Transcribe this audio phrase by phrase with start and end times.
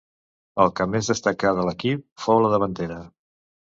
[0.65, 3.03] El que més destacà de l'equip fou la davantera.